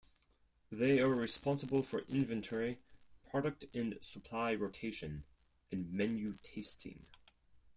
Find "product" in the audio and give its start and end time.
3.29-3.65